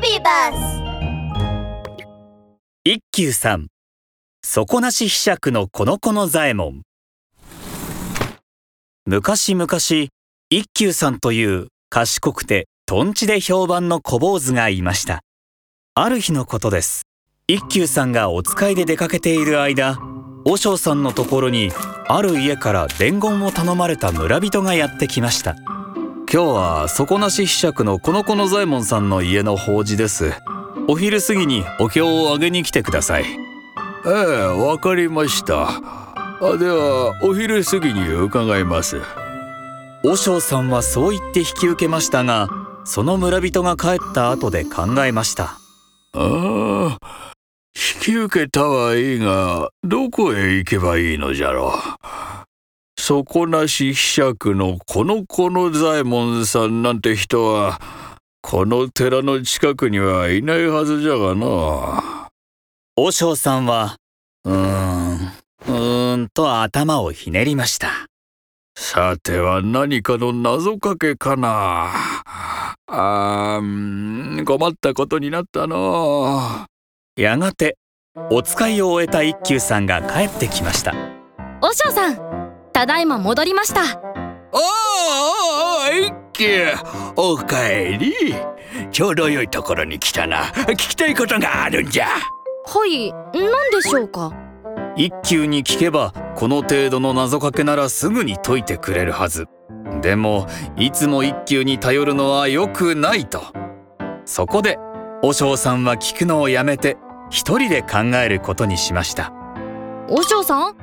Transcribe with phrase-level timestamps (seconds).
[0.00, 0.82] ビバス
[2.84, 3.66] 一休さん。
[4.42, 6.80] 底なしひしゃくのこの子の左衛門
[9.04, 9.68] 昔々
[10.48, 15.20] 一休さんという賢くてとんちで評判の小坊主がいました。
[15.94, 17.02] ある日のことです。
[17.46, 19.98] 一休さんがお使いで出かけている間
[20.46, 21.70] 和尚さんのところに
[22.08, 25.56] ある家から伝言を頼まれた村人がやってきました。
[26.32, 30.32] 今日は底なしひしゃくのこの子の左衛門さんの家の法事です。
[30.86, 33.24] お昼過ぎにお経をあげに来てください。
[34.06, 34.12] ええ
[34.46, 35.66] わかりました。
[35.66, 39.00] あではお昼過ぎに伺います。
[40.04, 42.48] 和尚さんはそう言って引き受けましたが
[42.84, 45.58] その村人が帰った後で考えました。
[46.12, 46.98] ああ
[47.74, 52.19] 引き受けたはいいがどこへ行けばいいのじゃろう
[53.10, 57.80] 底なしひしゃくのこの子の左衛門さんなんて人は
[58.40, 62.28] この寺の近くにはいないはずじゃがな。
[62.96, 63.96] 和尚さんは
[64.44, 68.06] うーんうーんと頭をひねりました。
[68.78, 71.90] さては何かの謎かけかな。
[72.86, 76.64] あー困ったことになったの。
[77.16, 77.76] やがて
[78.30, 80.94] お使いを終えた一休さんが帰ってきました。
[81.60, 82.49] 和尚さん
[82.80, 84.00] ただいま戻りました。
[84.52, 86.64] おお一休
[87.14, 88.14] おかえり。
[88.90, 90.44] ちょうど良いところに来たな。
[90.44, 92.06] 聞きたいことがあるんじゃ。
[92.06, 94.32] はい何でしょうか？
[94.96, 99.44] 一休に聞けばこの程度の謎かけならすぐに解いてくれるはず。
[100.00, 100.46] でも
[100.78, 103.42] いつも一休に頼るのは良くないと。
[104.24, 104.78] そこで
[105.22, 106.96] 和尚さんは聞くのをやめて
[107.28, 109.34] 一人で考えることにしました。
[110.08, 110.79] 和尚さん？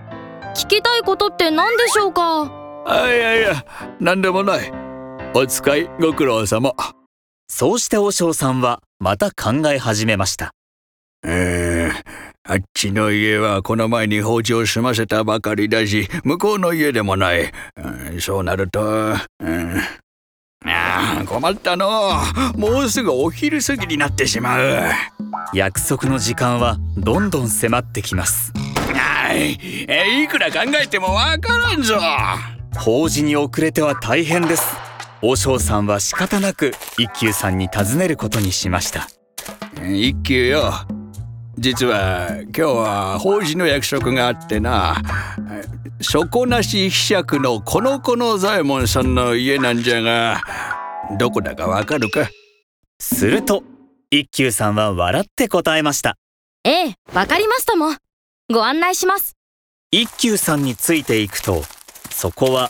[0.57, 2.51] 聞きたいことって何でしょうか？
[2.87, 3.63] あいやいや
[3.99, 4.71] 何でもない。
[5.35, 6.73] お使いご苦労様。
[7.47, 10.49] そうして和尚さんはまた考え始めました。
[11.23, 19.15] えー、あっちの家はこの前に放置を済ませたばかりだし向こうの家でもない、うんそうなると、うん、
[20.65, 22.13] ああ困ったの。
[22.55, 24.89] もうすぐお昼過ぎになってしまう。
[25.53, 28.51] 約束の時間はどんどん迫ってきます
[29.27, 29.59] はい。
[29.89, 31.99] えいくら考えてもわからんぞ。
[32.77, 34.63] 法事に遅れては大変です。
[35.21, 39.09] 和尚さんは仕方なく一休さんに尋ねることにしました。
[39.85, 40.71] 一休よ。
[41.57, 44.95] 実は今日は法事の約束があってな。
[45.99, 50.41] 底なしひしゃくのこの子の左衛門さんの家なんじゃが
[51.19, 52.29] どこだかわかるか？
[53.01, 53.65] すると
[54.09, 56.15] 一休さんは笑って答えました。
[56.63, 57.97] ええわかりましたもん
[58.49, 59.35] ご案内します。
[59.91, 61.63] 一休さんについていくと
[62.09, 62.69] そこは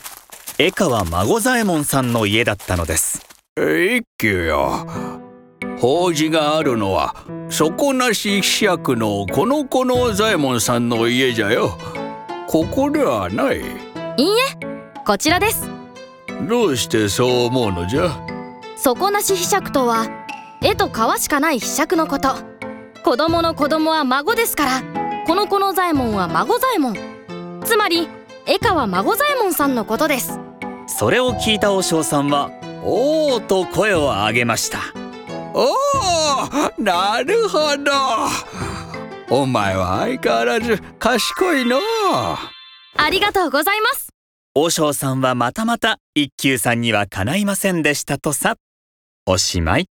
[0.58, 3.24] 江川孫左衛門さんの家だったのです。
[3.56, 4.88] 一休よ。
[5.80, 7.14] 法事があるのは
[7.48, 11.78] 底なしひしゃくのこの子の左衛門さんの家じゃよ。
[12.48, 13.60] ここではない。
[13.60, 13.64] いい
[14.26, 15.70] えこちらです。
[16.48, 18.10] どうしてそう思うのじゃ？
[18.76, 20.08] 底なしひしゃくとは
[20.60, 22.34] 絵と皮しかないひしゃくのこと。
[23.04, 24.97] 子供の子供は孫ですから
[25.28, 26.96] この子の左衛門は孫左衛門。
[27.62, 28.08] つまり
[28.46, 30.40] 江川孫左衛門さんのことです。
[30.86, 32.50] それを聞いた和尚さんは
[32.82, 34.78] 「おお!」と声を上げました。
[35.52, 35.66] お
[36.78, 37.92] おなるほど。
[39.28, 41.78] お前は相変わらず賢いの。
[42.96, 44.08] ありがとうございます。
[44.54, 48.56] 和尚さんはまたまた一休さんにはかないませんでしたとさ。
[49.26, 49.88] おしまい